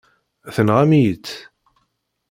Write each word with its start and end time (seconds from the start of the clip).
Tenɣam-iyi-tt. 0.55 1.35